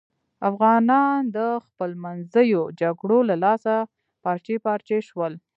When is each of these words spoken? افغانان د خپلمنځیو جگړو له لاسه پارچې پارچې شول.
افغانان 0.49 1.19
د 1.35 1.37
خپلمنځیو 1.65 2.61
جگړو 2.81 3.19
له 3.29 3.35
لاسه 3.43 3.75
پارچې 4.23 4.55
پارچې 4.65 4.99
شول. 5.07 5.33